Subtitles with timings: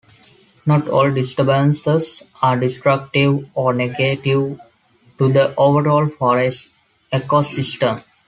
[0.65, 4.59] Not all disturbances are destructive or negative
[5.19, 6.71] to the overall forest
[7.13, 8.03] ecosystem.